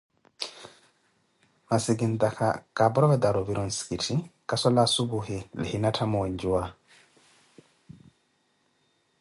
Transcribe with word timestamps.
masi 1.67 1.91
kintaaka 1.99 2.47
kaaporovetari 2.77 3.37
ovira 3.41 3.61
onsikitthi 3.65 4.15
kaswali 4.49 4.79
asuphuhi 4.85 5.37
lihina 5.61 5.89
tthamuwe 5.93 6.27
njuwa. 6.33 6.63